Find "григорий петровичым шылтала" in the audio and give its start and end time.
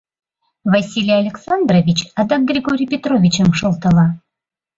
2.51-4.07